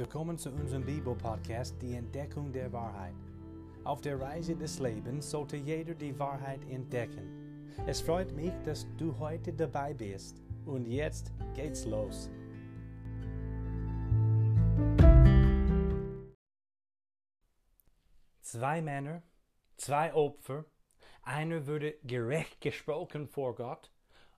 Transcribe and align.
Willkommen 0.00 0.38
zu 0.38 0.50
unserem 0.50 0.82
Bibel-Podcast 0.86 1.76
Die 1.82 1.92
Entdeckung 1.92 2.50
der 2.54 2.72
Wahrheit. 2.72 3.14
Auf 3.84 4.00
der 4.00 4.18
Reise 4.18 4.56
des 4.56 4.78
Lebens 4.78 5.30
sollte 5.30 5.58
jeder 5.58 5.92
die 5.92 6.18
Wahrheit 6.18 6.64
entdecken. 6.70 7.68
Es 7.86 8.00
freut 8.00 8.32
mich, 8.32 8.50
dass 8.64 8.86
du 8.96 9.18
heute 9.18 9.52
dabei 9.52 9.92
bist. 9.92 10.40
Und 10.64 10.86
jetzt 10.86 11.34
geht's 11.54 11.84
los. 11.84 12.30
Zwei 18.40 18.80
Männer, 18.80 19.22
zwei 19.76 20.14
Opfer, 20.14 20.64
einer 21.24 21.66
wurde 21.66 21.98
gerecht 22.04 22.62
gesprochen 22.62 23.28
vor 23.28 23.54
Gott 23.54 23.92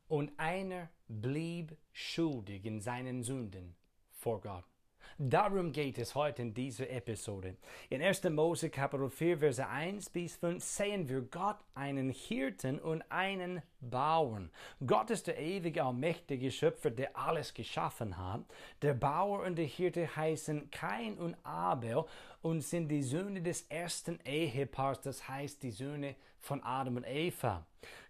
und 0.09 0.33
einer 0.39 0.91
blieb 1.07 1.77
schuldig 1.93 2.65
in 2.65 2.81
seinen 2.81 3.23
Sünden 3.23 3.77
vor 4.11 4.41
Gott. 4.41 4.72
Darum 5.19 5.73
geht 5.73 5.99
es 5.99 6.15
heute 6.15 6.43
in 6.43 6.55
dieser 6.55 6.89
Episode. 6.89 7.57
In 7.91 8.03
1. 8.03 8.25
Mose 8.31 8.71
Kapitel 8.71 9.11
4, 9.11 9.39
Verse 9.39 9.67
1 9.67 10.09
bis 10.11 10.37
5 10.37 10.63
sehen 10.63 11.09
wir 11.09 11.21
Gott 11.23 11.59
einen 11.75 12.11
Hirten 12.11 12.79
und 12.79 13.03
einen 13.11 13.63
Bauern. 13.81 14.51
Gott 14.87 15.11
ist 15.11 15.27
der 15.27 15.39
ewige, 15.39 15.85
allmächtige 15.85 16.51
Schöpfer, 16.51 16.91
der 16.91 17.17
alles 17.17 17.53
geschaffen 17.53 18.17
hat. 18.17 18.45
Der 18.81 18.95
Bauer 18.95 19.41
und 19.45 19.57
der 19.57 19.67
Hirte 19.67 20.17
heißen 20.17 20.71
Kain 20.71 21.19
und 21.19 21.37
Abel 21.45 22.05
und 22.41 22.63
sind 22.63 22.89
die 22.89 23.03
Söhne 23.03 23.43
des 23.43 23.63
ersten 23.63 24.19
Ehepaars, 24.25 25.03
das 25.03 25.29
heißt 25.29 25.63
die 25.63 25.71
Söhne 25.73 26.17
von 26.39 26.63
Adam 26.63 26.97
und 26.97 27.07
Eva. 27.07 27.67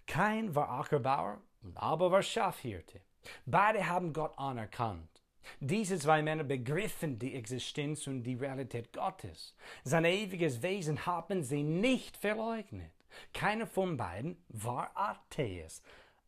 Kain 0.07 0.55
war 0.55 0.71
Ackerbauer 0.71 1.41
und 1.63 1.77
Abel 1.77 2.11
war 2.11 2.23
Schafhirte. 2.23 3.01
Beide 3.45 3.89
haben 3.89 4.13
Gott 4.13 4.39
anerkannt. 4.39 5.12
Diese 5.61 5.99
zwei 5.99 6.23
Männer 6.23 6.45
begriffen 6.45 7.19
die 7.19 7.35
Existenz 7.35 8.07
und 8.07 8.23
die 8.23 8.35
Realität 8.35 8.93
Gottes. 8.93 9.55
Sein 9.85 10.05
ewiges 10.05 10.63
Wesen 10.63 11.07
haben 11.07 11.43
sie 11.43 11.63
nicht 11.63 12.17
verleugnet. 12.17 12.93
Keiner 13.35 13.67
von 13.67 13.97
beiden 13.97 14.43
war 14.49 14.91
Atheist, 14.95 15.85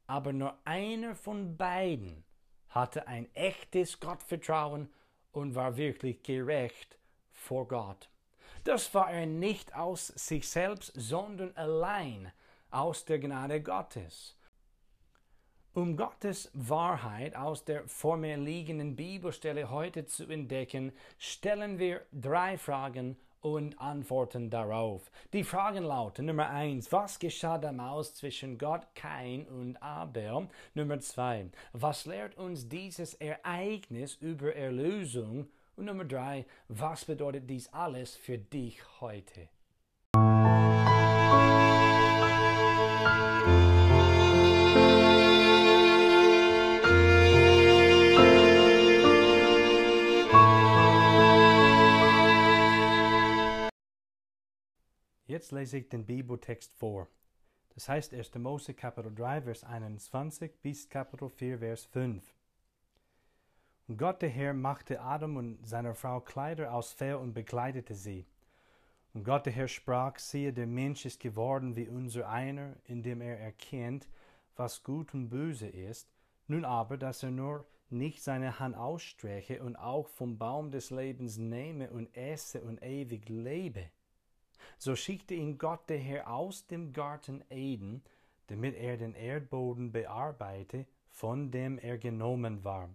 aber 0.07 0.33
nur 0.33 0.57
einer 0.65 1.15
von 1.15 1.57
beiden 1.57 2.25
hatte 2.69 3.07
ein 3.07 3.33
echtes 3.35 4.01
Gottvertrauen 4.01 4.89
und 5.33 5.55
war 5.55 5.77
wirklich 5.77 6.23
gerecht 6.23 6.99
vor 7.33 7.69
Gott. 7.69 8.09
Das 8.65 8.95
war 8.95 9.11
er 9.11 9.27
nicht 9.27 9.75
aus 9.75 10.09
sich 10.09 10.49
selbst, 10.49 10.93
sondern 10.95 11.55
allein 11.57 12.33
aus 12.71 13.05
der 13.05 13.19
Gnade 13.19 13.63
Gottes. 13.63 14.37
Um 15.77 15.97
Gottes 15.97 16.53
Wahrheit 16.55 17.35
aus 17.35 17.65
der 17.65 17.89
vor 17.89 18.17
mir 18.17 18.37
liegenden 18.37 18.95
Bibelstelle 18.95 19.71
heute 19.71 20.07
zu 20.07 20.29
entdecken, 20.29 20.93
stellen 21.19 21.81
wir 21.81 22.03
drei 22.13 22.57
Fragen 22.57 23.17
und 23.41 23.81
Antworten 23.81 24.51
darauf. 24.51 25.11
Die 25.33 25.43
Fragen 25.43 25.83
lauten 25.83 26.27
Nummer 26.27 26.49
eins: 26.49 26.93
Was 26.93 27.19
geschah 27.19 27.59
damals 27.59 28.15
zwischen 28.15 28.57
Gott, 28.57 28.87
Kain 28.95 29.49
und 29.49 29.77
Abel? 29.83 30.47
Nummer 30.75 31.01
zwei: 31.01 31.47
Was 31.73 32.07
lehrt 32.07 32.39
uns 32.39 32.69
dieses 32.69 33.15
Ereignis 33.15 34.15
über 34.15 34.55
Erlösung? 34.55 35.49
Und 35.75 35.87
Nummer 35.87 36.05
drei: 36.05 36.47
Was 36.69 37.05
bedeutet 37.05 37.51
dies 37.51 37.69
alles 37.73 38.15
für 38.15 38.39
dich 38.39 38.81
heute? 39.01 39.49
Jetzt 55.35 55.51
lese 55.51 55.79
ich 55.79 55.89
den 55.89 56.07
Bibeltext 56.07 56.73
vor. 56.75 57.09
Das 57.71 57.89
heißt 57.89 58.15
1. 58.15 58.37
Mose 58.37 58.73
Kapitel 58.73 59.13
3, 59.13 59.43
Vers 59.43 59.65
21 59.65 60.63
bis 60.63 60.89
Kapitel 60.89 61.29
4, 61.29 61.59
Vers 61.59 61.87
5. 61.87 62.23
Und 63.89 63.99
Gott 63.99 64.23
der 64.23 64.29
Herr 64.29 64.55
machte 64.55 65.01
Adam 65.01 65.37
und 65.37 65.67
seiner 65.67 65.97
Frau 65.97 66.21
Kleider 66.21 66.73
aus 66.73 66.93
Fell 66.93 67.17
und 67.17 67.35
bekleidete 67.35 67.97
sie. 67.97 68.29
Und 69.13 69.25
Gott 69.25 69.47
der 69.47 69.53
Herr 69.53 69.67
sprach, 69.67 70.21
siehe, 70.21 70.53
der 70.53 70.69
Mensch 70.69 71.05
ist 71.05 71.19
geworden 71.19 71.75
wie 71.75 71.89
unser 71.89 72.29
einer, 72.29 72.77
indem 72.85 73.21
er 73.21 73.41
erkennt, 73.41 74.07
was 74.55 74.85
gut 74.85 75.15
und 75.15 75.31
böse 75.31 75.67
ist, 75.67 76.15
nun 76.47 76.65
aber, 76.65 76.97
dass 76.97 77.25
er 77.25 77.33
nur 77.33 77.67
nicht 77.91 78.23
seine 78.23 78.61
Hand 78.61 78.77
ausstrecke 78.77 79.65
und 79.65 79.75
auch 79.75 80.07
vom 80.07 80.39
Baum 80.39 80.71
des 80.71 80.91
Lebens 80.91 81.39
nehme 81.39 81.91
und 81.91 82.17
esse 82.17 82.63
und 82.63 82.81
ewig 82.85 83.29
lebe. 83.29 83.91
So 84.79 84.97
schickte 84.97 85.35
ihn 85.35 85.59
Gott 85.59 85.89
der 85.89 85.99
Herr 85.99 86.31
aus 86.31 86.67
dem 86.67 86.93
Garten 86.93 87.43
Eden, 87.51 88.03
damit 88.49 88.77
er 88.77 88.97
den 88.97 89.15
Erdboden 89.15 89.93
bearbeite, 89.93 90.87
von 91.11 91.51
dem 91.51 91.79
er 91.79 91.99
genommen 91.99 92.65
war. 92.65 92.91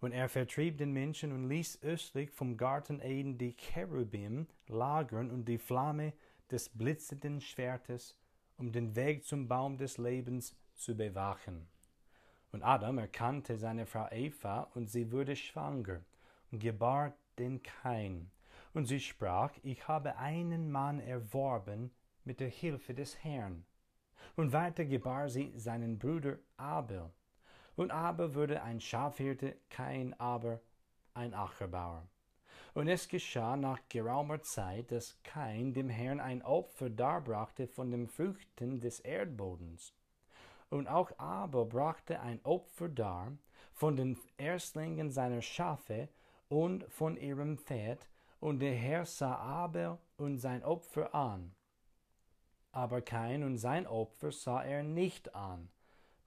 Und 0.00 0.12
er 0.12 0.28
vertrieb 0.28 0.78
den 0.78 0.92
Menschen 0.92 1.32
und 1.32 1.48
ließ 1.48 1.82
östlich 1.82 2.30
vom 2.30 2.56
Garten 2.56 3.00
Eden 3.00 3.38
die 3.38 3.54
Cherubim 3.54 4.48
lagern 4.66 5.30
und 5.30 5.44
die 5.44 5.58
Flamme 5.58 6.12
des 6.50 6.68
blitzenden 6.68 7.40
Schwertes, 7.40 8.16
um 8.58 8.72
den 8.72 8.96
Weg 8.96 9.24
zum 9.24 9.46
Baum 9.46 9.78
des 9.78 9.98
Lebens 9.98 10.56
zu 10.74 10.96
bewachen. 10.96 11.68
Und 12.50 12.62
Adam 12.62 12.98
erkannte 12.98 13.56
seine 13.56 13.86
Frau 13.86 14.08
Eva, 14.10 14.68
und 14.74 14.90
sie 14.90 15.10
wurde 15.10 15.36
schwanger 15.36 16.00
und 16.50 16.58
gebar 16.58 17.14
den 17.38 17.62
Kain. 17.62 18.30
Und 18.74 18.86
sie 18.86 19.00
sprach, 19.00 19.52
ich 19.62 19.86
habe 19.88 20.16
einen 20.16 20.70
Mann 20.70 21.00
erworben 21.00 21.90
mit 22.24 22.40
der 22.40 22.48
Hilfe 22.48 22.94
des 22.94 23.22
Herrn. 23.22 23.64
Und 24.36 24.52
weiter 24.52 24.84
gebar 24.84 25.28
sie 25.28 25.52
seinen 25.56 25.98
Bruder 25.98 26.38
Abel. 26.56 27.10
Und 27.76 27.90
Abel 27.90 28.34
wurde 28.34 28.62
ein 28.62 28.80
Schafhirte, 28.80 29.56
kein 29.68 30.18
aber 30.18 30.60
ein 31.14 31.34
Ackerbauer. 31.34 32.06
Und 32.74 32.88
es 32.88 33.08
geschah 33.08 33.56
nach 33.56 33.80
geraumer 33.90 34.40
Zeit, 34.42 34.90
dass 34.92 35.22
Kain 35.22 35.74
dem 35.74 35.90
Herrn 35.90 36.20
ein 36.20 36.42
Opfer 36.42 36.88
darbrachte 36.88 37.66
von 37.66 37.90
den 37.90 38.08
Früchten 38.08 38.80
des 38.80 39.00
Erdbodens. 39.00 39.94
Und 40.70 40.88
auch 40.88 41.10
Abel 41.18 41.66
brachte 41.66 42.20
ein 42.20 42.40
Opfer 42.44 42.88
dar 42.88 43.32
von 43.74 43.96
den 43.96 44.16
Erstlingen 44.38 45.10
seiner 45.10 45.42
Schafe 45.42 46.08
und 46.48 46.84
von 46.84 47.18
ihrem 47.18 47.58
Fett, 47.58 48.08
und 48.42 48.58
der 48.58 48.74
Herr 48.74 49.06
sah 49.06 49.36
Abel 49.36 49.98
und 50.16 50.38
sein 50.38 50.64
Opfer 50.64 51.14
an. 51.14 51.54
Aber 52.72 53.00
Kain 53.00 53.44
und 53.44 53.56
sein 53.56 53.86
Opfer 53.86 54.32
sah 54.32 54.64
er 54.64 54.82
nicht 54.82 55.36
an. 55.36 55.68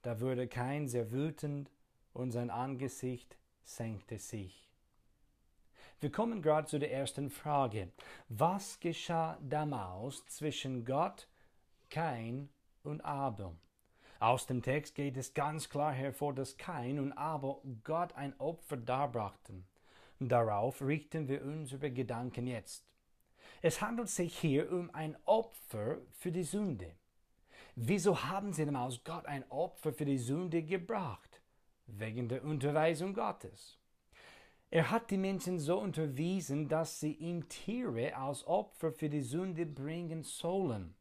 Da 0.00 0.18
wurde 0.18 0.48
Kain 0.48 0.88
sehr 0.88 1.12
wütend 1.12 1.70
und 2.14 2.30
sein 2.30 2.48
Angesicht 2.48 3.36
senkte 3.64 4.16
sich. 4.18 4.70
Wir 6.00 6.10
kommen 6.10 6.40
gerade 6.40 6.66
zu 6.66 6.78
der 6.78 6.90
ersten 6.90 7.28
Frage. 7.28 7.92
Was 8.30 8.80
geschah 8.80 9.36
damals 9.42 10.24
zwischen 10.24 10.86
Gott, 10.86 11.28
Kain 11.90 12.48
und 12.82 13.04
Abel? 13.04 13.50
Aus 14.20 14.46
dem 14.46 14.62
Text 14.62 14.94
geht 14.94 15.18
es 15.18 15.34
ganz 15.34 15.68
klar 15.68 15.92
hervor, 15.92 16.32
dass 16.32 16.56
Kain 16.56 16.98
und 16.98 17.12
Abel 17.12 17.56
Gott 17.84 18.14
ein 18.14 18.32
Opfer 18.40 18.78
darbrachten. 18.78 19.66
Darauf 20.18 20.80
richten 20.80 21.28
wir 21.28 21.44
unsere 21.44 21.90
Gedanken 21.90 22.46
jetzt. 22.46 22.86
Es 23.60 23.82
handelt 23.82 24.08
sich 24.08 24.38
hier 24.38 24.72
um 24.72 24.90
ein 24.94 25.16
Opfer 25.24 25.98
für 26.10 26.32
die 26.32 26.42
Sünde. 26.42 26.94
Wieso 27.74 28.24
haben 28.24 28.52
sie 28.54 28.66
aus 28.74 29.04
Gott 29.04 29.26
ein 29.26 29.44
Opfer 29.50 29.92
für 29.92 30.06
die 30.06 30.18
Sünde 30.18 30.62
gebracht? 30.62 31.42
Wegen 31.86 32.28
der 32.28 32.44
Unterweisung 32.44 33.12
Gottes. 33.12 33.78
Er 34.70 34.90
hat 34.90 35.10
die 35.10 35.18
Menschen 35.18 35.58
so 35.60 35.78
unterwiesen, 35.78 36.68
dass 36.68 36.98
sie 36.98 37.12
ihm 37.12 37.48
Tiere 37.48 38.16
als 38.16 38.46
Opfer 38.46 38.92
für 38.92 39.08
die 39.08 39.20
Sünde 39.20 39.66
bringen 39.66 40.22
sollen. 40.22 40.94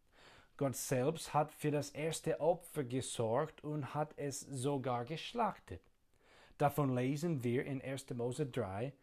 Gott 0.58 0.76
selbst 0.76 1.34
hat 1.34 1.52
für 1.54 1.72
das 1.72 1.90
erste 1.90 2.40
Opfer 2.40 2.84
gesorgt 2.84 3.64
und 3.64 3.94
hat 3.94 4.14
es 4.18 4.42
sogar 4.42 5.06
geschlachtet. 5.06 5.82
Davon 6.58 6.96
lesen 6.96 7.44
wir 7.44 7.66
in 7.66 7.82
1. 7.82 8.10
Mose 8.12 8.46
3, 8.46 8.94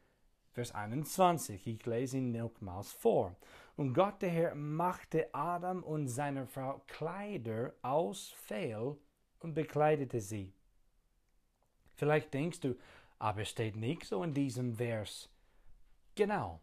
Vers 0.53 0.75
21. 0.75 1.67
Ich 1.67 1.87
lese 1.87 2.19
ihn 2.19 2.33
nochmals 2.33 2.93
vor. 2.93 3.35
Und 3.77 3.95
Gott 3.95 4.21
der 4.21 4.29
Herr 4.29 4.55
machte 4.55 5.33
Adam 5.33 5.83
und 5.83 6.09
seiner 6.09 6.47
Frau 6.47 6.83
Kleider 6.87 7.73
aus 7.81 8.33
Fell 8.33 8.97
und 9.41 9.55
bekleidete 9.55 10.21
sie. 10.21 10.53
Vielleicht 11.95 12.35
denkst 12.35 12.61
du, 12.61 12.77
aber 13.19 13.47
steht 13.47 13.77
nicht 13.77 14.05
so 14.05 14.23
in 14.23 14.35
diesem 14.35 14.75
Vers. 14.75 15.31
Genau. 16.15 16.61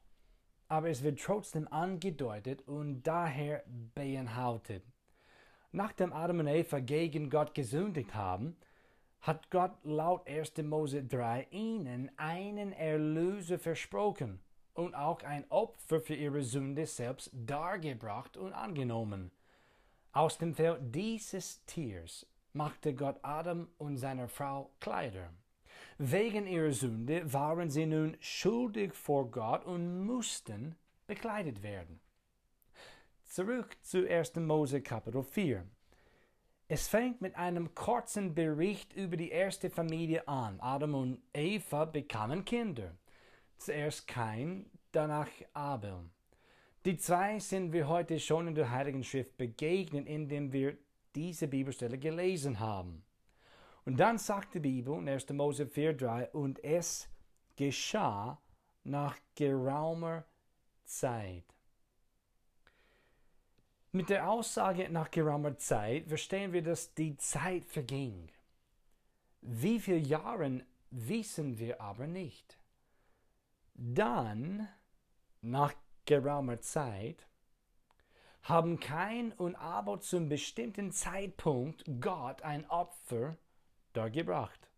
Aber 0.68 0.89
es 0.89 1.01
wird 1.01 1.19
trotzdem 1.19 1.68
angedeutet 1.68 2.62
und 2.68 3.01
daher 3.01 3.63
beinhaltet. 3.95 4.83
Nachdem 5.71 6.13
Adam 6.13 6.39
und 6.39 6.47
Eva 6.47 6.80
gegen 6.80 7.31
Gott 7.31 7.56
gesündigt 7.56 8.13
haben, 8.13 8.56
hat 9.21 9.50
Gott 9.50 9.77
laut 9.83 10.27
1. 10.27 10.57
Mose 10.63 11.04
3 11.04 11.48
ihnen 11.51 12.12
einen 12.18 12.71
Erlöser 12.71 13.60
versprochen. 13.60 14.39
und 14.74 14.95
auch 14.95 15.24
ein 15.24 15.44
Opfer 15.50 16.00
für 16.00 16.16
ihre 16.16 16.42
Sünde 16.42 16.86
selbst 16.86 17.31
dargebracht 17.33 18.38
und 18.38 18.54
angenommen. 18.54 19.30
Aus 20.13 20.38
dem 20.38 20.54
Fell 20.54 20.80
dieses 20.80 21.66
Tiers 21.66 22.25
machte 22.54 22.94
Gott 22.94 23.19
Adam 23.21 23.68
und 23.77 23.98
seiner 23.98 24.30
Frau 24.30 24.71
Kleider. 24.80 25.33
Wegen 25.98 26.48
ihrer 26.48 26.72
Sünde 26.72 27.31
waren 27.33 27.69
sie 27.69 27.86
nun 27.86 28.15
schuldig 28.22 28.94
vor 28.94 29.30
Gott 29.30 29.65
und 29.65 30.06
mussten 30.06 30.75
bekleidet 31.07 31.62
werden. 31.62 32.00
Zurück 33.25 33.75
zu 33.81 34.10
1. 34.10 34.36
Mose 34.38 34.81
Kapitel 34.81 35.24
4. 35.24 35.65
Es 36.71 36.88
fängt 36.88 37.19
mit 37.19 37.36
einem 37.36 37.74
kurzen 37.74 38.36
Bericht 38.36 38.94
über 38.94 39.18
die 39.18 39.31
erste 39.31 39.71
Familie 39.71 40.27
an. 40.27 40.60
Adam 40.60 40.94
und 40.94 41.19
Eva 41.33 41.86
bekamen 41.86 42.45
Kinder. 42.45 42.95
Zuerst 43.57 44.07
Kain, 44.07 44.69
danach 44.92 45.30
Abel. 45.54 46.12
Die 46.86 46.95
zwei 46.95 47.39
sind 47.39 47.74
wir 47.74 47.88
heute 47.88 48.19
schon 48.19 48.50
in 48.50 48.54
der 48.54 48.69
Heiligen 48.69 49.04
Schrift 49.04 49.36
begegnet, 49.36 50.06
indem 50.06 50.54
wir 50.54 50.77
diese 51.16 51.48
Bibelstelle 51.48 51.98
gelesen 51.98 52.60
haben. 52.60 53.04
Und 53.83 54.00
dann 54.00 54.19
sagt 54.19 54.54
die 54.54 54.60
Bibel 54.60 54.95
in 55.00 55.10
1. 55.10 55.27
Mose 55.31 55.63
4,3 55.63 56.30
und 56.33 56.63
es 56.63 57.10
geschah 57.56 58.39
nach 58.83 59.18
geraumer 59.33 60.24
Zeit. 60.86 61.45
Mit 63.91 64.09
der 64.09 64.30
Aussage 64.30 64.88
nach 64.89 65.09
geraumer 65.09 65.57
Zeit 65.57 66.07
verstehen 66.07 66.53
wir, 66.53 66.62
dass 66.62 66.94
die 66.94 67.18
Zeit 67.18 67.65
verging. 67.65 68.30
Wie 69.41 69.80
viele 69.80 69.97
Jahre 69.97 70.63
wissen 70.91 71.57
wir 71.57 71.81
aber 71.81 72.06
nicht. 72.06 72.59
Dann, 73.74 74.68
nach 75.41 75.74
geraumer 76.06 76.59
Zeit, 76.59 77.25
haben 78.44 78.80
Kain 78.80 79.31
und 79.33 79.56
Abel 79.56 80.00
zum 80.01 80.30
bestimmten 80.30 80.91
Zeitpunkt 80.91 81.83
Gott 82.00 82.44
ein 82.44 82.69
Opfer 82.69 83.38
dargebracht. 83.94 84.69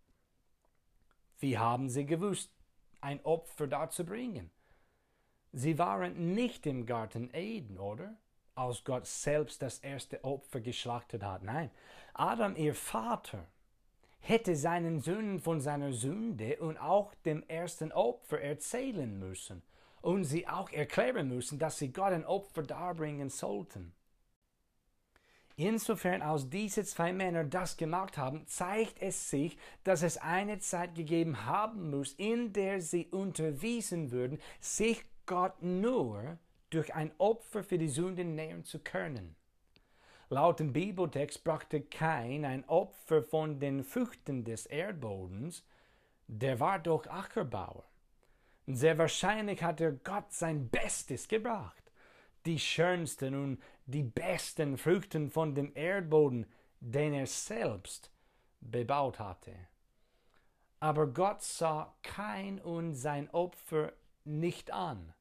Wie 1.39 1.57
haben 1.57 1.89
sie 1.89 2.05
gewusst, 2.05 2.53
ein 3.01 3.23
Opfer 3.25 3.67
darzubringen? 3.67 4.51
Sie 5.51 5.77
waren 5.77 6.33
nicht 6.33 6.65
im 6.65 6.85
Garten 6.85 7.29
Eden, 7.33 7.77
oder? 7.77 8.15
Als 8.55 8.83
Gott 8.83 9.07
selbst 9.07 9.61
das 9.61 9.79
erste 9.79 10.23
Opfer 10.23 10.59
geschlachtet 10.59 11.23
hat. 11.23 11.43
Nein, 11.43 11.71
Adam, 12.13 12.55
ihr 12.55 12.75
Vater, 12.75 13.47
hätte 14.19 14.55
seinen 14.55 14.99
Söhnen 14.99 15.39
von 15.39 15.59
seiner 15.61 15.93
Sünde 15.93 16.57
und 16.57 16.77
auch 16.77 17.13
dem 17.25 17.43
ersten 17.47 17.91
Opfer 17.91 18.41
erzählen 18.41 19.17
müssen 19.19 19.63
und 20.01 20.23
sie 20.23 20.47
auch 20.47 20.69
erklären 20.71 21.27
müssen, 21.27 21.59
dass 21.59 21.77
sie 21.77 21.91
Gott 21.91 22.13
ein 22.13 22.25
Opfer 22.25 22.63
darbringen 22.63 23.29
sollten. 23.29 23.93
Insofern 25.55 26.21
als 26.21 26.49
diese 26.49 26.83
zwei 26.85 27.13
Männer 27.13 27.43
das 27.43 27.77
gemacht 27.77 28.17
haben, 28.17 28.47
zeigt 28.47 29.01
es 29.01 29.29
sich, 29.29 29.57
dass 29.83 30.01
es 30.01 30.17
eine 30.17 30.59
Zeit 30.59 30.95
gegeben 30.95 31.45
haben 31.45 31.91
muss, 31.91 32.13
in 32.13 32.53
der 32.53 32.81
sie 32.81 33.07
unterwiesen 33.07 34.11
würden, 34.11 34.39
sich 34.59 35.03
Gott 35.25 35.61
nur 35.61 36.39
durch 36.71 36.95
ein 36.95 37.11
Opfer 37.19 37.63
für 37.63 37.77
die 37.77 37.89
Sünde 37.89 38.25
nähern 38.25 38.63
zu 38.63 38.79
können. 38.79 39.35
Laut 40.29 40.59
dem 40.59 40.73
Bibeltext 40.73 41.43
brachte 41.43 41.81
Kain 41.81 42.45
ein 42.45 42.67
Opfer 42.67 43.21
von 43.21 43.59
den 43.59 43.83
Früchten 43.83 44.43
des 44.43 44.65
Erdbodens, 44.65 45.63
der 46.27 46.59
war 46.59 46.79
doch 46.79 47.05
Ackerbauer. 47.07 47.83
Sehr 48.67 48.97
wahrscheinlich 48.97 49.61
hat 49.61 49.81
er 49.81 49.91
Gott 49.91 50.31
sein 50.31 50.69
Bestes 50.69 51.27
gebracht, 51.27 51.91
die 52.45 52.57
schönsten 52.57 53.35
und 53.35 53.61
die 53.85 54.03
besten 54.03 54.77
Früchten 54.77 55.29
von 55.29 55.53
dem 55.53 55.75
Erdboden, 55.75 56.45
den 56.79 57.13
er 57.13 57.27
selbst 57.27 58.09
bebaut 58.61 59.19
hatte. 59.19 59.53
Aber 60.79 61.07
Gott 61.07 61.41
sah 61.41 61.93
kein 62.01 62.59
und 62.61 62.95
sein 62.95 63.29
Opfer 63.31 63.91
nicht 64.23 64.71
an. 64.71 65.13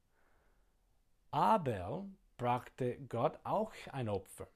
Abel 1.32 2.04
brachte 2.36 2.98
Gott 3.08 3.38
auch 3.44 3.72
ein 3.92 4.08
Opfer. 4.08 4.48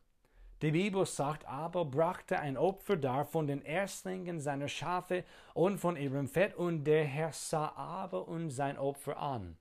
Die 0.63 0.73
Bibel 0.73 1.07
sagt, 1.07 1.47
Abel 1.47 1.85
brachte 1.85 2.41
ein 2.41 2.57
Opfer 2.57 2.97
dar 2.97 3.27
von 3.27 3.47
den 3.47 3.63
Erstlingen 3.63 4.41
seiner 4.41 4.69
Schafe 4.69 5.25
und 5.53 5.79
von 5.79 5.97
ihrem 5.97 6.27
Fett, 6.27 6.55
und 6.55 6.85
der 6.85 7.05
Herr 7.05 7.33
sah 7.33 7.69
Abel 7.77 8.21
und 8.21 8.51
sein 8.51 8.79
Opfer 8.79 9.19
an. 9.19 9.57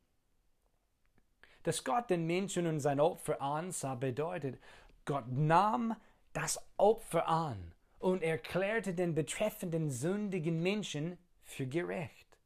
Dass 1.64 1.84
Gott 1.84 2.10
den 2.10 2.26
Menschen 2.26 2.68
und 2.68 2.80
sein 2.80 3.00
Opfer 3.00 3.42
ansah, 3.42 3.96
bedeutet, 3.96 4.60
Gott 5.06 5.28
nahm 5.28 5.96
das 6.32 6.60
Opfer 6.78 7.28
an 7.28 7.74
und 8.00 8.24
erklärte 8.24 8.94
den 8.94 9.14
betreffenden 9.14 9.92
sündigen 9.92 10.62
Menschen 10.62 11.18
für 11.44 11.68
gerecht. 11.68 12.38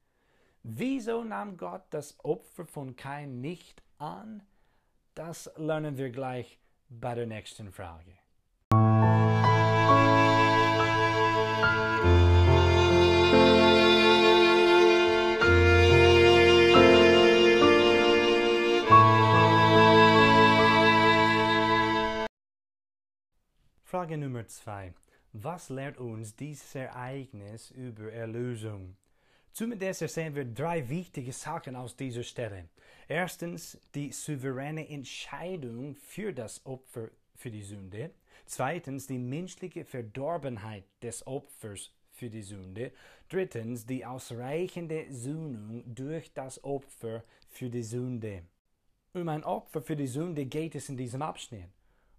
Wieso 0.63 1.23
nahm 1.23 1.57
Gott 1.57 1.83
das 1.91 2.19
Opfer 2.23 2.65
von 2.65 2.95
Kain 2.95 3.39
nicht 3.39 3.81
an? 3.97 4.43
Das 5.17 5.49
lernen 5.57 5.97
wir 5.97 6.11
gleich 6.11 6.59
bei 6.89 7.15
der 7.15 7.25
nächsten 7.25 7.71
Frage. 7.71 8.11
Frage 23.83 24.17
Nummer 24.19 24.45
zwei: 24.45 24.93
Was 25.33 25.69
lehrt 25.69 25.97
uns 25.97 26.35
dieses 26.35 26.75
Ereignis 26.75 27.71
über 27.71 28.13
Erlösung? 28.13 28.97
Zumindest 29.57 30.07
sehen 30.09 30.35
wir 30.35 30.45
drei 30.45 30.87
wichtige 30.87 31.33
Sachen 31.33 31.75
aus 31.75 31.95
dieser 31.95 32.21
Stelle. 32.21 32.69
Erstens 33.07 33.79
die 33.95 34.11
souveräne 34.11 34.87
Entscheidung 34.87 35.95
für 35.95 36.31
das 36.31 36.63
Opfer 36.63 37.09
für 37.33 37.49
die 37.49 37.63
Sünde. 37.63 38.11
Zweitens 38.45 39.07
die 39.07 39.17
menschliche 39.17 39.83
Verdorbenheit 39.83 40.83
des 41.01 41.25
Opfers 41.25 41.91
für 42.11 42.29
die 42.29 42.43
Sünde. 42.43 42.91
Drittens 43.29 43.83
die 43.83 44.05
ausreichende 44.05 45.07
Sühnung 45.09 45.81
durch 45.87 46.31
das 46.35 46.63
Opfer 46.63 47.23
für 47.49 47.71
die 47.71 47.81
Sünde. 47.81 48.43
Um 49.15 49.27
ein 49.27 49.43
Opfer 49.43 49.81
für 49.81 49.95
die 49.95 50.05
Sünde 50.05 50.45
geht 50.45 50.75
es 50.75 50.87
in 50.87 50.97
diesem 50.97 51.23
Abschnitt. 51.23 51.71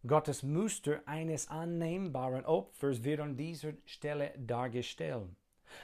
Gottes 0.04 0.42
Muster 0.42 1.02
eines 1.06 1.46
annehmbaren 1.46 2.44
Opfers 2.44 3.04
wird 3.04 3.20
an 3.20 3.36
dieser 3.36 3.74
Stelle 3.84 4.34
dargestellt. 4.36 5.28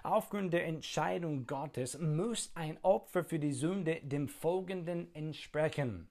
Aufgrund 0.03 0.53
der 0.53 0.67
Entscheidung 0.67 1.47
Gottes 1.47 1.99
muss 1.99 2.51
ein 2.55 2.79
Opfer 2.83 3.25
für 3.25 3.39
die 3.39 3.53
Sünde 3.53 4.01
dem 4.03 4.29
Folgenden 4.29 5.15
entsprechen. 5.15 6.09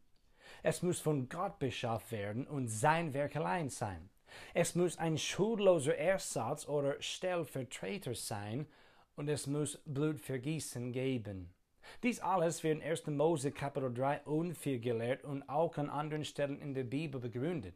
Es 0.62 0.82
muss 0.82 1.00
von 1.00 1.30
Gott 1.30 1.60
beschafft 1.60 2.12
werden 2.12 2.48
und 2.48 2.68
sein 2.68 3.14
Werk 3.14 3.36
allein 3.36 3.70
sein. 3.70 4.10
Es 4.54 4.76
muss 4.76 4.98
ein 4.98 5.18
schuldloser 5.18 5.98
Ersatz 5.98 6.68
oder 6.68 7.02
Stellvertreter 7.02 8.16
sein 8.16 8.68
und 9.16 9.30
es 9.30 9.48
muss 9.48 9.82
Blutvergießen 9.86 10.92
geben. 10.92 11.54
Dies 12.02 12.20
alles 12.20 12.64
wird 12.64 12.82
in 12.82 12.90
1. 12.90 13.08
Mose 13.08 13.52
Kapitel 13.52 13.94
3 13.94 14.22
und 14.22 14.58
4 14.58 14.80
gelehrt 14.80 15.24
und 15.24 15.48
auch 15.50 15.78
an 15.78 15.90
anderen 15.90 16.26
Stellen 16.26 16.60
in 16.60 16.74
der 16.74 16.86
Bibel 16.86 17.20
begründet. 17.20 17.76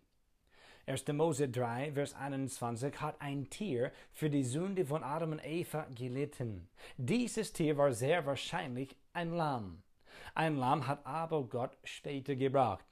1. 0.88 1.06
Mose 1.10 1.50
3, 1.50 1.92
Vers 1.92 2.14
21 2.16 3.02
hat 3.02 3.20
ein 3.20 3.50
Tier 3.50 3.92
für 4.14 4.30
die 4.30 4.46
Sünde 4.46 4.86
von 4.86 5.04
Adam 5.04 5.34
und 5.34 5.46
Eva 5.46 5.86
gelitten. 5.94 6.70
Dieses 6.96 7.52
Tier 7.52 7.76
war 7.76 7.92
sehr 7.92 8.26
wahrscheinlich 8.26 8.96
ein 9.12 9.34
Lamm. 9.34 9.84
Ein 10.34 10.56
Lamm 10.56 10.88
hat 10.88 11.06
aber 11.06 11.44
Gott 11.44 11.78
später 11.84 12.38
gebracht. 12.38 12.86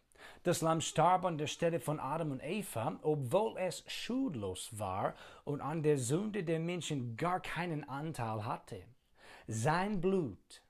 Das 0.43 0.61
Lamm 0.61 0.81
starb 0.81 1.23
an 1.23 1.37
der 1.37 1.47
Stelle 1.47 1.79
von 1.79 2.01
Adam 2.01 2.31
und 2.31 2.43
Eva, 2.43 2.99
obwohl 3.01 3.57
es 3.57 3.85
schuldlos 3.87 4.77
war 4.77 5.15
und 5.45 5.61
an 5.61 5.81
der 5.81 5.97
Sünde 5.97 6.43
der 6.43 6.59
Menschen 6.59 7.15
gar 7.15 7.39
keinen 7.39 7.87
Anteil 7.87 8.45
hatte. 8.45 8.83
Sein 9.47 10.01
Blut, 10.01 10.61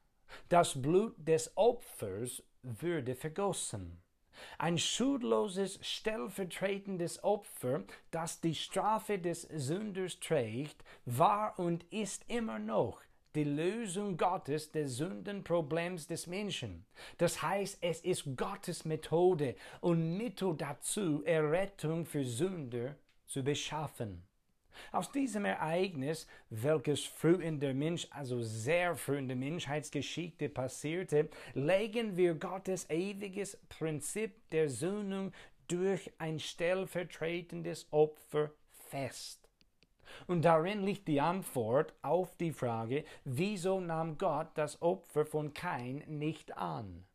das 0.49 0.79
Blut 0.79 1.15
des 1.17 1.51
Opfers, 1.57 2.43
würde 2.61 3.15
vergossen. 3.15 4.04
Ein 4.57 4.77
schuldloses, 4.77 5.79
stellvertretendes 5.81 7.23
Opfer, 7.23 7.83
das 8.11 8.41
die 8.41 8.55
Strafe 8.55 9.19
des 9.19 9.43
Sünders 9.43 10.19
trägt, 10.19 10.83
war 11.05 11.57
und 11.59 11.83
ist 11.91 12.25
immer 12.27 12.59
noch 12.59 13.01
die 13.35 13.43
Lösung 13.43 14.17
Gottes 14.17 14.71
des 14.71 14.97
Sündenproblems 14.97 16.07
des 16.07 16.25
Menschen. 16.25 16.85
Das 17.17 17.41
heißt, 17.41 17.79
es 17.81 17.99
ist 18.01 18.37
Gottes 18.37 18.85
Methode 18.85 19.55
und 19.81 20.17
Mittel 20.17 20.55
dazu, 20.55 21.21
Errettung 21.25 22.05
für 22.05 22.23
Sünder 22.23 22.95
zu 23.27 23.43
beschaffen. 23.43 24.23
Aus 24.91 25.11
diesem 25.11 25.45
Ereignis, 25.45 26.27
welches 26.49 27.03
früh 27.03 27.41
in 27.41 27.59
der 27.59 27.73
Mensch, 27.73 28.07
also 28.11 28.41
sehr 28.41 28.95
früh 28.95 29.17
in 29.17 29.27
der 29.27 29.37
Menschheitsgeschichte 29.37 30.49
passierte, 30.49 31.29
legen 31.53 32.17
wir 32.17 32.35
Gottes 32.35 32.89
ewiges 32.89 33.57
Prinzip 33.69 34.49
der 34.51 34.69
Söhnung 34.69 35.31
durch 35.67 36.11
ein 36.17 36.39
stellvertretendes 36.39 37.87
Opfer 37.91 38.51
fest. 38.69 39.49
Und 40.27 40.45
darin 40.45 40.83
liegt 40.83 41.07
die 41.07 41.21
Antwort 41.21 41.93
auf 42.01 42.35
die 42.37 42.51
Frage, 42.51 43.03
wieso 43.23 43.79
nahm 43.79 44.17
Gott 44.17 44.49
das 44.55 44.81
Opfer 44.81 45.25
von 45.25 45.53
Kain 45.53 46.03
nicht 46.07 46.57
an? 46.57 47.05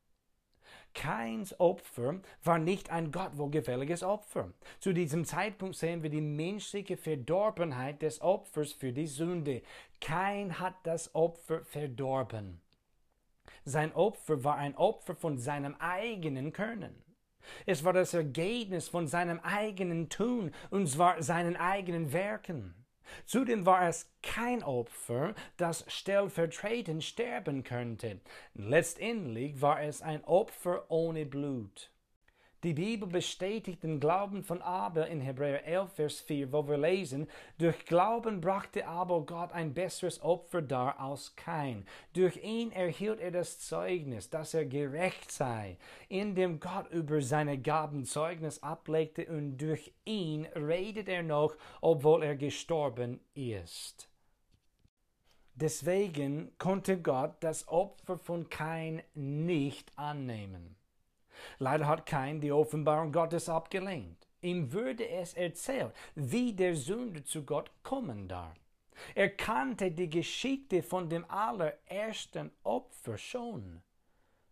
Keins 0.95 1.59
Opfer 1.61 2.21
war 2.43 2.59
nicht 2.59 2.91
ein 2.91 3.13
Gott 3.13 3.39
wohlgefälliges 3.39 4.03
Opfer. 4.03 4.53
Zu 4.81 4.93
diesem 4.93 5.25
Zeitpunkt 5.25 5.77
sehen 5.77 6.03
wir 6.03 6.11
die 6.11 6.21
menschliche 6.21 6.97
Verdorbenheit 6.97 8.03
des 8.03 8.21
Opfers 8.21 8.73
für 8.73 8.93
die 8.93 9.07
Sünde. 9.07 9.63
Kein 10.01 10.59
hat 10.59 10.75
das 10.83 11.15
Opfer 11.15 11.65
verdorben. 11.65 12.61
Sein 13.65 13.95
Opfer 13.95 14.43
war 14.43 14.57
ein 14.57 14.77
Opfer 14.77 15.15
von 15.15 15.39
seinem 15.39 15.77
eigenen 15.79 16.53
Können. 16.53 17.03
Es 17.67 17.85
war 17.85 17.93
das 17.93 18.15
Ergebnis 18.15 18.89
von 18.89 19.07
seinem 19.07 19.41
eigenen 19.41 20.09
Tun 20.09 20.53
und 20.71 20.89
zwar 20.89 21.23
seinen 21.23 21.57
eigenen 21.57 22.13
Werken. 22.13 22.75
Zudem 23.27 23.67
war 23.67 23.89
es 23.89 24.11
kein 24.23 24.63
Opfer, 24.63 25.35
das 25.57 25.85
stellvertretend 25.89 27.05
sterben 27.05 27.65
könnte. 27.65 28.21
Letztendlich 28.55 29.61
war 29.61 29.83
es 29.83 30.03
ein 30.03 30.25
Opfer 30.25 30.91
ohne 30.91 31.27
Blut. 31.27 31.90
Die 32.63 32.75
Bibel 32.75 33.09
bestätigt 33.09 33.83
den 33.83 34.01
Glauben 34.01 34.45
von 34.45 34.61
Abel 34.61 35.05
in 35.05 35.23
Hebräer 35.23 35.65
11, 35.65 35.93
Vers 35.95 36.21
4, 36.21 36.53
wo 36.53 36.69
wir 36.69 36.77
lesen, 36.77 37.27
durch 37.57 37.87
Glauben 37.87 38.43
brachte 38.43 38.87
Abel 38.87 39.23
Gott 39.23 39.51
ein 39.53 39.73
besseres 39.73 40.21
Opfer 40.21 40.61
dar 40.61 41.01
als 41.01 41.35
kein. 41.37 41.87
Durch 42.13 42.37
ihn 42.45 42.71
erhielt 42.71 43.19
er 43.19 43.31
das 43.31 43.61
Zeugnis, 43.61 44.29
dass 44.29 44.53
er 44.53 44.67
gerecht 44.67 45.33
sei, 45.33 45.79
indem 46.11 46.61
Gott 46.61 46.91
über 46.91 47.23
seine 47.23 47.57
Gaben 47.57 48.05
Zeugnis 48.05 48.63
ablegte 48.63 49.25
und 49.25 49.57
durch 49.57 49.95
ihn 50.05 50.45
redet 50.55 51.09
er 51.09 51.23
noch, 51.23 51.57
obwohl 51.81 52.23
er 52.23 52.37
gestorben 52.37 53.21
ist. 53.33 54.11
Deswegen 55.55 56.53
konnte 56.59 57.01
Gott 57.01 57.37
das 57.41 57.67
Opfer 57.69 58.19
von 58.19 58.51
Kain 58.51 59.03
nicht 59.15 59.97
annehmen. 59.97 60.77
Leider 61.59 61.87
hat 61.87 62.07
Kain 62.07 62.41
die 62.41 62.53
Offenbarung 62.53 63.13
Gottes 63.13 63.49
abgelehnt. 63.49 64.29
Ihm 64.43 64.73
würde 64.73 65.09
es 65.09 65.35
erzählt, 65.35 65.93
wie 66.15 66.53
der 66.53 66.75
Sünder 66.75 67.25
zu 67.25 67.45
Gott 67.45 67.71
kommen 67.83 68.27
darf. 68.27 68.57
Er 69.15 69.31
kannte 69.31 69.91
die 69.91 70.11
Geschichte 70.11 70.83
von 70.83 71.09
dem 71.09 71.25
allerersten 71.31 72.51
Opfer 72.63 73.19
schon. 73.19 73.83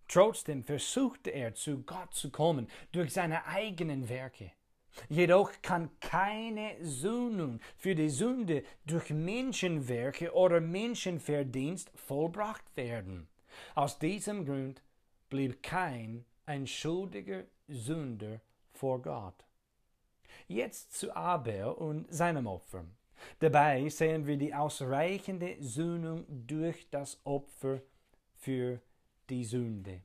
Trotzdem 0.08 0.64
versuchte 0.64 1.30
er 1.30 1.54
zu 1.54 1.82
Gott 1.82 2.14
zu 2.14 2.30
kommen 2.30 2.68
durch 2.92 3.12
seine 3.12 3.44
eigenen 3.46 4.08
Werke. 4.08 4.52
Jedoch 5.08 5.52
kann 5.62 5.90
keine 6.00 6.76
Sühnung 6.80 7.60
für 7.76 7.94
die 7.94 8.08
Sünde 8.08 8.64
durch 8.86 9.10
Menschenwerke 9.10 10.32
oder 10.32 10.60
Menschenverdienst 10.60 11.90
vollbracht 11.94 12.64
werden. 12.74 13.28
Aus 13.74 13.98
diesem 13.98 14.44
Grund 14.44 14.82
blieb 15.28 15.62
kein 15.62 16.24
ein 16.48 16.66
schuldiger 16.66 17.44
Sünder 17.68 18.40
vor 18.72 19.02
Gott. 19.02 19.44
Jetzt 20.46 20.98
zu 20.98 21.14
Abel 21.14 21.64
und 21.64 22.12
seinem 22.12 22.46
Opfer. 22.46 22.84
Dabei 23.38 23.88
sehen 23.90 24.26
wir 24.26 24.38
die 24.38 24.54
ausreichende 24.54 25.56
Sühnung 25.60 26.24
durch 26.28 26.88
das 26.88 27.20
Opfer 27.24 27.82
für 28.34 28.80
die 29.28 29.44
Sünde. 29.44 30.00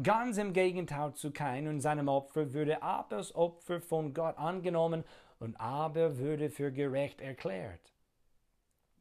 Ganz 0.00 0.38
im 0.38 0.52
Gegenteil 0.52 1.14
zu 1.14 1.32
Kain 1.32 1.66
und 1.66 1.80
seinem 1.80 2.06
Opfer 2.06 2.52
würde 2.52 2.80
Abels 2.80 3.34
Opfer 3.34 3.80
von 3.80 4.14
Gott 4.14 4.38
angenommen 4.38 5.02
und 5.40 5.58
Abel 5.58 6.18
würde 6.18 6.50
für 6.50 6.70
gerecht 6.70 7.20
erklärt. 7.20 7.92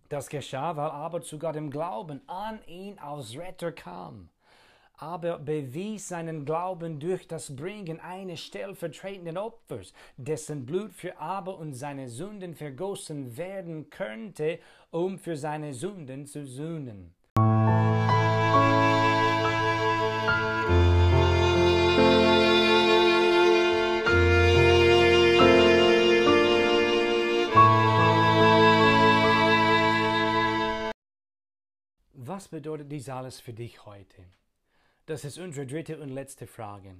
Das 0.07 0.29
geschah, 0.29 0.75
weil 0.75 0.89
Abel 0.89 1.21
zu 1.21 1.37
Gott 1.37 1.55
im 1.55 1.69
Glauben 1.69 2.27
an 2.27 2.65
ihn 2.65 2.97
als 2.97 3.37
Retter 3.37 3.71
kam 3.71 4.29
aber 4.99 5.39
bewies 5.39 6.09
seinen 6.09 6.45
Glauben 6.45 6.99
durch 6.99 7.27
das 7.27 7.55
Bringen 7.55 7.99
eines 8.01 8.41
stellvertretenden 8.41 9.37
Opfers, 9.37 9.93
dessen 10.17 10.65
Blut 10.65 10.93
für 10.93 11.17
Abel 11.17 11.53
und 11.53 11.73
seine 11.73 12.09
Sünden 12.09 12.53
vergossen 12.53 13.37
werden 13.37 13.89
könnte, 13.89 14.59
um 14.91 15.17
für 15.17 15.37
seine 15.37 15.73
Sünden 15.73 16.25
zu 16.25 16.45
sühnen. 16.45 17.15
Was 32.13 32.47
bedeutet 32.47 32.91
dies 32.91 33.09
alles 33.09 33.39
für 33.39 33.53
dich 33.53 33.85
heute? 33.85 34.23
Das 35.09 35.25
ist 35.25 35.39
unsere 35.39 35.65
dritte 35.65 35.99
und 35.99 36.09
letzte 36.09 36.45
Frage. 36.45 36.93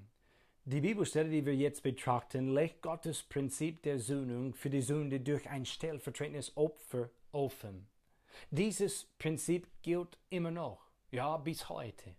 Die 0.66 0.82
Bibelstelle, 0.82 1.30
die 1.30 1.46
wir 1.46 1.56
jetzt 1.56 1.84
betrachten, 1.84 2.56
legt 2.56 2.82
Gottes 2.82 3.22
Prinzip 3.22 3.84
der 3.84 4.00
Sühnung 4.00 4.56
für 4.56 4.72
die 4.72 4.82
Sünde 4.82 5.20
durch 5.20 5.48
ein 5.48 5.64
stellvertretendes 5.64 6.58
Opfer 6.58 7.12
offen. 7.32 7.88
Dieses 8.50 9.06
Prinzip 9.20 9.68
gilt 9.84 10.18
immer 10.32 10.50
noch, 10.50 10.90
ja, 11.12 11.38
bis 11.38 11.70
heute. 11.70 12.16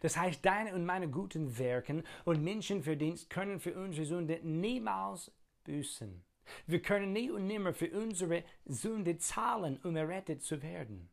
Das 0.00 0.16
heißt, 0.16 0.42
deine 0.42 0.74
und 0.74 0.86
meine 0.86 1.10
guten 1.10 1.58
Werken 1.58 2.02
und 2.24 2.42
Menschenverdienst 2.42 3.28
können 3.28 3.60
für 3.60 3.74
unsere 3.74 4.06
Sünde 4.06 4.40
niemals 4.42 5.30
büßen. 5.64 6.24
Wir 6.66 6.80
können 6.80 7.12
nie 7.12 7.30
und 7.30 7.46
nimmer 7.46 7.74
für 7.74 7.90
unsere 7.90 8.42
Sünde 8.64 9.18
zahlen, 9.18 9.78
um 9.84 9.96
errettet 9.96 10.42
zu 10.42 10.62
werden. 10.62 11.10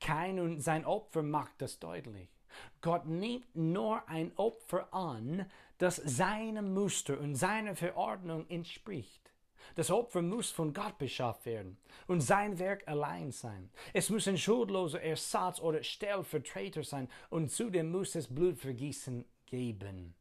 Kein 0.00 0.40
und 0.40 0.58
sein 0.58 0.84
Opfer 0.84 1.22
macht 1.22 1.62
das 1.62 1.78
deutlich. 1.78 2.39
Gott 2.80 3.06
nimmt 3.06 3.54
nur 3.54 4.08
ein 4.08 4.32
Opfer 4.36 4.92
an, 4.92 5.46
das 5.78 5.96
seinem 5.96 6.74
Muster 6.74 7.18
und 7.20 7.34
seiner 7.34 7.74
Verordnung 7.74 8.48
entspricht. 8.48 9.30
Das 9.74 9.90
Opfer 9.90 10.22
muss 10.22 10.50
von 10.50 10.72
Gott 10.72 10.98
beschafft 10.98 11.46
werden 11.46 11.76
und 12.06 12.20
sein 12.20 12.58
Werk 12.58 12.86
allein 12.88 13.30
sein. 13.30 13.70
Es 13.92 14.10
muss 14.10 14.26
ein 14.26 14.38
schuldloser 14.38 15.00
Ersatz 15.00 15.60
oder 15.60 15.82
Stellvertreter 15.82 16.82
sein 16.82 17.08
und 17.28 17.50
zudem 17.50 17.90
muss 17.90 18.14
es 18.14 18.26
Blutvergießen 18.26 19.24
geben. 19.46 20.14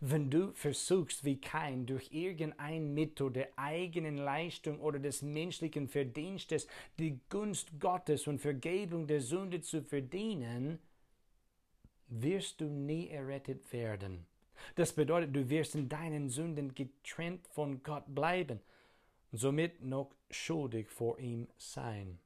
Wenn 0.00 0.30
du 0.30 0.52
versuchst, 0.52 1.24
wie 1.24 1.40
kein 1.40 1.86
durch 1.86 2.10
irgendein 2.10 2.92
Mittel 2.94 3.30
der 3.30 3.50
eigenen 3.56 4.16
Leistung 4.16 4.80
oder 4.80 4.98
des 4.98 5.22
menschlichen 5.22 5.88
Verdienstes 5.88 6.66
die 6.98 7.20
Gunst 7.28 7.78
Gottes 7.78 8.26
und 8.26 8.40
Vergebung 8.40 9.06
der 9.06 9.20
Sünde 9.20 9.60
zu 9.60 9.82
verdienen, 9.82 10.80
wirst 12.08 12.60
du 12.60 12.66
nie 12.66 13.08
errettet 13.08 13.72
werden. 13.72 14.26
Das 14.74 14.92
bedeutet, 14.92 15.34
du 15.34 15.48
wirst 15.48 15.74
in 15.74 15.88
deinen 15.88 16.28
Sünden 16.28 16.74
getrennt 16.74 17.46
von 17.48 17.82
Gott 17.82 18.04
bleiben 18.06 18.60
und 19.32 19.38
somit 19.38 19.82
noch 19.82 20.10
schuldig 20.30 20.88
vor 20.88 21.18
ihm 21.18 21.48
sein. 21.56 22.18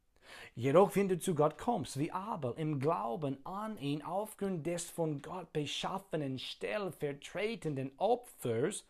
Jedoch, 0.54 0.94
wenn 0.94 1.08
du 1.08 1.18
zu 1.18 1.34
Gott 1.34 1.58
kommst, 1.58 1.98
wie 1.98 2.12
Abel, 2.12 2.54
im 2.56 2.78
Glauben 2.78 3.44
an 3.44 3.76
ihn 3.78 4.02
aufgrund 4.02 4.66
des 4.66 4.88
von 4.88 5.22
Gott 5.22 5.52
beschaffenen 5.52 6.38
stellvertretenden 6.38 7.92
Opfers, 7.96 8.84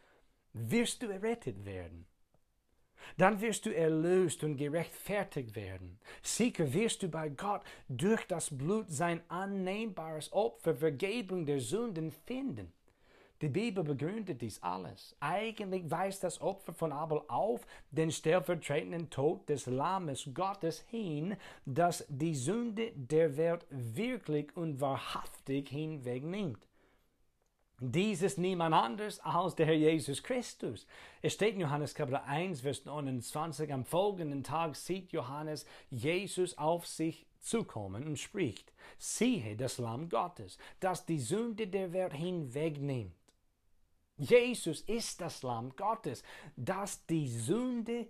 wirst 0.52 1.02
du 1.02 1.06
errettet 1.06 1.64
werden. 1.64 2.06
Dann 3.16 3.40
wirst 3.40 3.66
du 3.66 3.74
erlöst 3.74 4.44
und 4.44 4.56
gerechtfertigt 4.56 5.54
werden. 5.56 5.98
Sicher 6.22 6.72
wirst 6.72 7.02
du 7.02 7.08
bei 7.08 7.28
Gott 7.28 7.62
durch 7.88 8.26
das 8.26 8.56
Blut 8.56 8.90
sein 8.90 9.20
annehmbares 9.28 10.32
Opfer 10.32 10.74
Vergebung 10.74 11.46
der 11.46 11.60
Sünden 11.60 12.10
finden. 12.10 12.72
Die 13.42 13.48
Bibel 13.48 13.82
begründet 13.82 14.42
dies 14.42 14.62
alles. 14.62 15.16
Eigentlich 15.18 15.90
weist 15.90 16.22
das 16.22 16.42
Opfer 16.42 16.74
von 16.74 16.92
Abel 16.92 17.22
auf 17.28 17.66
den 17.90 18.10
stellvertretenden 18.10 19.08
Tod 19.08 19.48
des 19.48 19.64
Lammes 19.64 20.28
Gottes 20.34 20.80
hin, 20.90 21.36
das 21.64 22.04
die 22.10 22.34
Sünde 22.34 22.92
der 22.94 23.38
Welt 23.38 23.64
wirklich 23.70 24.54
und 24.54 24.78
wahrhaftig 24.82 25.70
hinwegnimmt. 25.70 26.69
Dies 27.82 28.20
ist 28.20 28.36
niemand 28.36 28.74
anders 28.74 29.20
als 29.20 29.54
der 29.54 29.64
Herr 29.64 29.74
Jesus 29.74 30.22
Christus. 30.22 30.86
Es 31.22 31.32
steht 31.32 31.54
in 31.54 31.62
Johannes 31.62 31.94
Kapitel 31.94 32.20
1, 32.26 32.60
Vers 32.60 32.84
29, 32.84 33.72
am 33.72 33.86
folgenden 33.86 34.44
Tag 34.44 34.76
sieht 34.76 35.12
Johannes 35.12 35.64
Jesus 35.88 36.58
auf 36.58 36.86
sich 36.86 37.26
zukommen 37.40 38.06
und 38.06 38.18
spricht, 38.18 38.70
siehe 38.98 39.56
das 39.56 39.78
Lamm 39.78 40.10
Gottes, 40.10 40.58
das 40.80 41.06
die 41.06 41.18
Sünde 41.18 41.68
der 41.68 41.94
Welt 41.94 42.12
hinwegnimmt. 42.12 43.14
Jesus 44.18 44.82
ist 44.82 45.22
das 45.22 45.42
Lamm 45.42 45.74
Gottes, 45.74 46.22
das 46.56 47.06
die 47.06 47.28
Sünde 47.28 48.08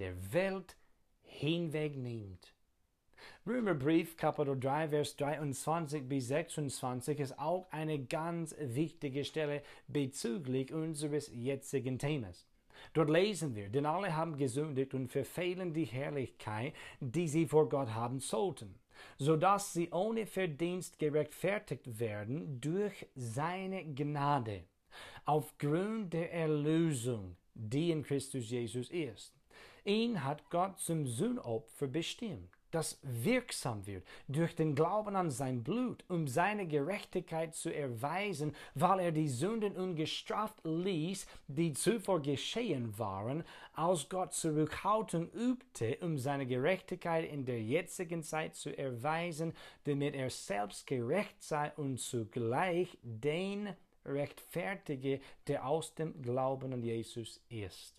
der 0.00 0.32
Welt 0.32 0.76
hinwegnimmt. 1.22 2.52
Römerbrief 3.46 4.16
Kapitel 4.16 4.58
3, 4.58 4.88
Vers 4.88 5.16
23 5.16 6.08
bis 6.08 6.28
26 6.28 7.18
ist 7.18 7.38
auch 7.38 7.66
eine 7.70 7.98
ganz 7.98 8.54
wichtige 8.58 9.24
Stelle 9.24 9.62
bezüglich 9.86 10.72
unseres 10.72 11.30
jetzigen 11.32 11.98
Themas. 11.98 12.46
Dort 12.92 13.10
lesen 13.10 13.54
wir, 13.54 13.68
denn 13.70 13.86
alle 13.86 14.14
haben 14.14 14.36
gesündigt 14.36 14.94
und 14.94 15.08
verfehlen 15.08 15.72
die 15.72 15.84
Herrlichkeit, 15.84 16.74
die 17.00 17.28
sie 17.28 17.46
vor 17.46 17.68
Gott 17.68 17.94
haben 17.94 18.20
sollten, 18.20 18.74
so 19.18 19.36
dass 19.36 19.72
sie 19.72 19.90
ohne 19.90 20.26
Verdienst 20.26 20.98
gerechtfertigt 20.98 21.98
werden 21.98 22.60
durch 22.60 23.06
seine 23.14 23.84
Gnade, 23.94 24.64
aufgrund 25.24 26.12
der 26.12 26.32
Erlösung, 26.32 27.36
die 27.54 27.90
in 27.90 28.02
Christus 28.02 28.50
Jesus 28.50 28.90
ist. 28.90 29.34
Ihn 29.84 30.22
hat 30.22 30.50
Gott 30.50 30.78
zum 30.78 31.06
Sühnopfer 31.06 31.86
bestimmt 31.86 32.57
das 32.70 32.98
wirksam 33.02 33.86
wird 33.86 34.06
durch 34.28 34.54
den 34.54 34.74
Glauben 34.74 35.16
an 35.16 35.30
sein 35.30 35.62
Blut, 35.62 36.04
um 36.08 36.28
seine 36.28 36.66
Gerechtigkeit 36.66 37.54
zu 37.54 37.74
erweisen, 37.74 38.54
weil 38.74 39.00
er 39.00 39.12
die 39.12 39.28
Sünden 39.28 39.76
ungestraft 39.76 40.60
ließ, 40.64 41.26
die 41.46 41.72
zuvor 41.72 42.20
geschehen 42.20 42.98
waren, 42.98 43.44
als 43.74 44.08
Gott 44.08 44.32
Zurückhaltung 44.32 45.30
übte, 45.32 45.98
um 46.00 46.18
seine 46.18 46.46
Gerechtigkeit 46.46 47.30
in 47.30 47.44
der 47.44 47.62
jetzigen 47.62 48.22
Zeit 48.22 48.54
zu 48.54 48.76
erweisen, 48.76 49.54
damit 49.84 50.14
er 50.14 50.30
selbst 50.30 50.86
gerecht 50.86 51.42
sei 51.42 51.72
und 51.76 51.98
zugleich 51.98 52.98
den 53.02 53.74
rechtfertige, 54.04 55.20
der 55.46 55.66
aus 55.66 55.94
dem 55.94 56.20
Glauben 56.22 56.72
an 56.72 56.82
Jesus 56.82 57.40
ist. 57.48 57.97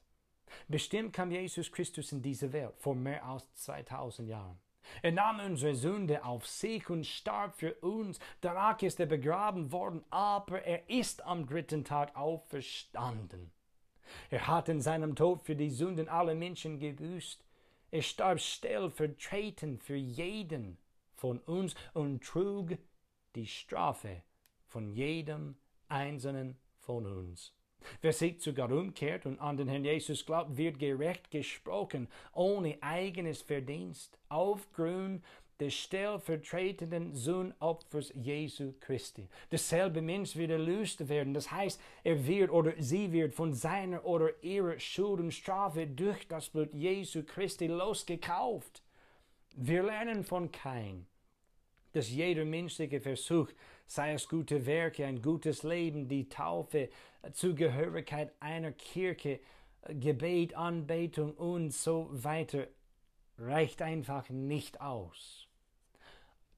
Bestimmt 0.67 1.13
kam 1.13 1.31
Jesus 1.31 1.71
Christus 1.71 2.11
in 2.11 2.21
diese 2.21 2.51
Welt 2.53 2.73
vor 2.77 2.95
mehr 2.95 3.25
als 3.25 3.53
2000 3.55 4.29
Jahren. 4.29 4.59
Er 5.01 5.11
nahm 5.11 5.39
unsere 5.39 5.75
Sünde 5.75 6.23
auf 6.23 6.47
sich 6.47 6.89
und 6.89 7.05
starb 7.05 7.55
für 7.55 7.75
uns. 7.75 8.19
Danach 8.41 8.81
ist 8.81 8.99
er 8.99 9.05
begraben 9.05 9.71
worden, 9.71 10.03
aber 10.09 10.63
er 10.63 10.89
ist 10.89 11.23
am 11.23 11.45
dritten 11.45 11.83
Tag 11.83 12.15
auferstanden. 12.15 13.51
Er 14.29 14.47
hat 14.47 14.69
in 14.69 14.81
seinem 14.81 15.15
Tod 15.15 15.43
für 15.43 15.55
die 15.55 15.69
Sünden 15.69 16.09
aller 16.09 16.35
Menschen 16.35 16.79
gebüßt. 16.79 17.43
Er 17.91 18.01
starb 18.01 18.39
stellvertretend 18.39 19.83
für 19.83 19.95
jeden 19.95 20.77
von 21.13 21.39
uns 21.39 21.75
und 21.93 22.23
trug 22.23 22.77
die 23.35 23.47
Strafe 23.47 24.23
von 24.67 24.91
jedem 24.91 25.55
einzelnen 25.87 26.57
von 26.77 27.05
uns. 27.05 27.53
Wer 28.01 28.13
sich 28.13 28.38
Gott 28.55 28.71
umkehrt 28.71 29.25
und 29.25 29.39
an 29.39 29.57
den 29.57 29.67
Herrn 29.67 29.86
Jesus 29.86 30.25
glaubt, 30.25 30.57
wird 30.57 30.79
gerecht 30.79 31.31
gesprochen, 31.31 32.07
ohne 32.33 32.77
eigenes 32.81 33.41
Verdienst, 33.41 34.17
aufgrund 34.29 35.24
des 35.59 35.74
stellvertretenden 35.74 37.13
Sühnopfers 37.13 38.13
Jesu 38.15 38.74
Christi. 38.79 39.27
Dasselbe 39.50 40.01
Mensch 40.01 40.36
wird 40.36 40.51
erlöst 40.51 41.09
werden. 41.09 41.33
Das 41.33 41.51
heißt, 41.51 41.81
er 42.03 42.25
wird 42.25 42.50
oder 42.50 42.74
sie 42.79 43.12
wird 43.12 43.36
von 43.36 43.53
seiner 43.53 44.05
oder 44.05 44.31
ihrer 44.41 44.79
Schuld 44.79 45.19
und 45.19 45.33
Strafe 45.33 45.86
durch 45.86 46.27
das 46.27 46.50
Blut 46.50 46.74
Jesu 46.74 47.24
Christi 47.24 47.67
losgekauft. 47.67 48.83
Wir 49.55 49.83
lernen 49.83 50.24
von 50.24 50.51
Kain, 50.51 51.05
dass 51.93 52.10
jeder 52.10 52.46
menschliche 52.46 53.01
Versuch, 53.01 53.50
sei 53.88 54.13
es 54.13 54.27
gute 54.27 54.65
Werke, 54.65 55.05
ein 55.05 55.22
gutes 55.22 55.63
Leben, 55.63 56.08
die 56.08 56.29
Taufe, 56.29 56.89
Zugehörigkeit 57.34 58.31
einer 58.39 58.72
Kirche, 58.72 59.39
Gebet, 59.88 60.55
Anbetung 60.55 61.34
und 61.34 61.72
so 61.72 62.10
weiter, 62.12 62.67
reicht 63.38 63.81
einfach 63.81 64.29
nicht 64.29 64.81
aus. 64.81 65.48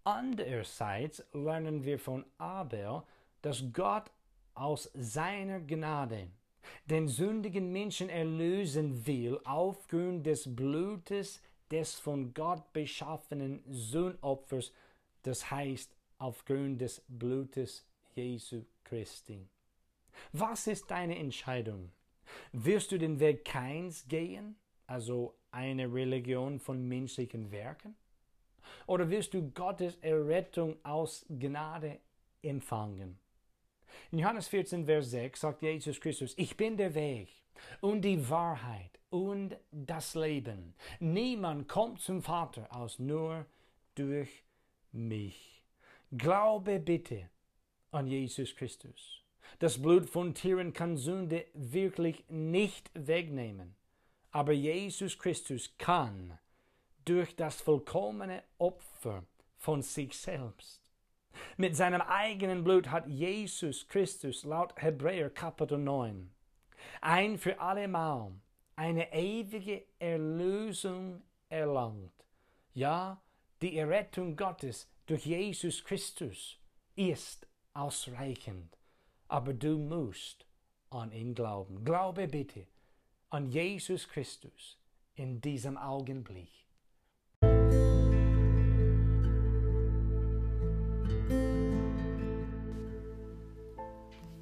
Andererseits 0.04 1.24
lernen 1.32 1.84
wir 1.84 2.00
von 2.00 2.26
Abel, 2.38 3.04
dass 3.42 3.64
Gott 3.72 4.12
aus 4.56 4.90
seiner 4.94 5.60
Gnade 5.60 6.28
den 6.86 7.08
sündigen 7.08 7.72
Menschen 7.72 8.10
erlösen 8.10 9.06
will 9.06 9.40
aufgrund 9.44 10.26
des 10.26 10.56
Blutes 10.56 11.42
des 11.70 12.00
von 12.00 12.34
Gott 12.34 12.74
beschaffenen 12.74 13.64
Sühnopfers 13.70 14.72
das 15.24 15.50
heißt 15.52 15.96
aufgrund 16.18 16.82
des 16.82 17.04
Blutes 17.08 17.86
Jesu 18.16 18.66
Christi. 18.84 19.48
Was 20.34 20.68
ist 20.68 20.90
deine 20.92 21.18
Entscheidung? 21.18 21.92
Wirst 22.52 22.92
du 22.92 22.98
den 22.98 23.20
Weg 23.20 23.46
Keins 23.46 24.08
gehen, 24.08 24.56
also 24.88 25.36
eine 25.52 25.92
Religion 25.92 26.60
von 26.60 26.88
menschlichen 26.88 27.52
Werken? 27.52 27.96
Oder 28.88 29.10
wirst 29.10 29.34
du 29.34 29.50
Gottes 29.52 29.98
Errettung 30.02 30.78
aus 30.84 31.26
Gnade 31.30 32.00
empfangen? 32.42 33.18
In 34.12 34.20
Johannes 34.20 34.48
14, 34.48 34.86
Vers 34.86 35.12
6 35.12 35.40
sagt 35.40 35.62
Jesus 35.62 36.00
Christus, 36.00 36.34
ich 36.38 36.56
bin 36.56 36.78
der 36.78 36.94
Weg 36.94 37.30
und 37.82 38.02
die 38.02 38.30
Wahrheit 38.30 39.00
und 39.10 39.58
das 39.72 40.16
Leben. 40.16 40.74
Niemand 41.00 41.68
kommt 41.68 42.02
zum 42.02 42.22
Vater 42.22 42.74
aus 42.74 43.00
nur 43.00 43.46
durch 43.96 44.44
mich. 44.92 45.64
Glaube 46.12 46.80
bitte 46.80 47.30
an 47.92 48.08
Jesus 48.08 48.56
Christus. 48.56 49.24
Das 49.60 49.82
Blut 49.82 50.10
von 50.10 50.34
Tieren 50.34 50.74
kann 50.74 50.98
Sünde 50.98 51.46
wirklich 51.54 52.24
nicht 52.30 52.90
wegnehmen. 52.94 53.76
Aber 54.32 54.54
Jesus 54.54 55.18
Christus 55.18 55.76
kann 55.78 56.38
durch 57.06 57.36
das 57.36 57.62
vollkommene 57.62 58.44
Opfer 58.58 59.26
von 59.58 59.82
sich 59.82 60.18
selbst. 60.18 60.82
Mit 61.58 61.76
seinem 61.76 62.02
eigenen 62.02 62.64
Blut 62.64 62.90
hat 62.90 63.08
Jesus 63.08 63.88
Christus 63.88 64.44
laut 64.44 64.74
Hebräer 64.82 65.30
Kapitel 65.30 65.78
9 65.78 66.32
ein 67.02 67.38
für 67.38 67.60
allemal 67.60 68.32
eine 68.76 69.14
ewige 69.14 69.86
Erlösung 70.00 71.22
erlangt. 71.50 72.14
Ja, 72.74 73.22
die 73.62 73.78
Errettung 73.78 74.36
Gottes 74.36 74.88
durch 75.06 75.26
Jesus 75.26 75.84
Christus 75.84 76.58
ist 76.96 77.48
ausreichend, 77.74 78.78
aber 79.28 79.54
du 79.54 79.78
musst 79.78 80.46
an 80.90 81.12
ihn 81.12 81.36
glauben. 81.36 81.84
Glaube 81.86 82.28
bitte 82.28 82.66
an 83.30 83.50
Jesus 83.50 84.08
Christus 84.08 84.78
in 85.16 85.40
diesem 85.40 85.78
Augenblick. 85.78 86.50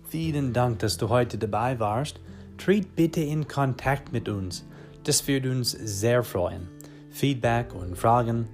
Vielen 0.08 0.54
Dank, 0.54 0.80
dass 0.80 0.98
du 0.98 1.10
heute 1.10 1.38
dabei 1.38 1.80
warst. 1.80 2.20
Tritt 2.58 2.96
bitte 2.96 3.22
in 3.22 3.48
Kontakt 3.48 4.12
mit 4.12 4.28
uns. 4.28 4.66
Das 5.04 5.28
würde 5.28 5.52
uns 5.52 5.72
sehr 5.72 6.24
freuen. 6.24 6.68
Feedback 7.12 7.76
und 7.76 7.96
Fragen 7.96 8.48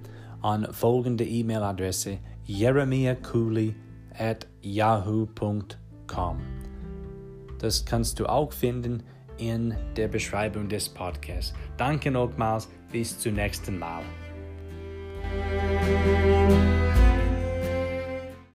an 0.46 0.72
folgende 0.72 1.24
E-Mail-Adresse 1.24 2.20
jeremiahcooley 2.44 3.74
at 4.16 4.46
yahoo.com. 4.62 6.38
Das 7.58 7.84
kannst 7.84 8.20
du 8.20 8.26
auch 8.26 8.52
finden 8.52 9.02
in 9.38 9.74
der 9.96 10.06
Beschreibung 10.06 10.68
des 10.68 10.88
Podcasts. 10.88 11.52
Danke 11.76 12.12
nochmals, 12.12 12.68
bis 12.92 13.18
zum 13.18 13.34
nächsten 13.34 13.76
Mal. 13.76 14.02